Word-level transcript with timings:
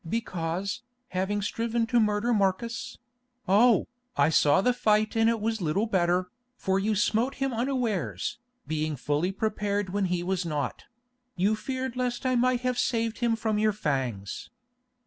Because, 0.09 0.81
having 1.09 1.43
striven 1.43 1.85
to 1.85 1.99
murder 1.99 2.33
Marcus—oh! 2.33 3.85
I 4.17 4.29
saw 4.29 4.59
the 4.61 4.73
fight 4.73 5.15
and 5.15 5.29
it 5.29 5.39
was 5.39 5.61
little 5.61 5.85
better, 5.85 6.31
for 6.55 6.79
you 6.79 6.95
smote 6.95 7.35
him 7.35 7.53
unawares, 7.53 8.39
being 8.65 8.95
fully 8.95 9.31
prepared 9.31 9.91
when 9.91 10.05
he 10.05 10.23
was 10.23 10.43
not—you 10.43 11.55
feared 11.55 11.95
lest 11.95 12.25
I 12.25 12.33
might 12.33 12.61
have 12.61 12.79
saved 12.79 13.19
him 13.19 13.35
from 13.35 13.59
your 13.59 13.73
fangs. 13.73 14.49